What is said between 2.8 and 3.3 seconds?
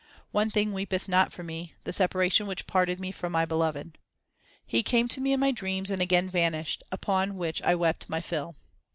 me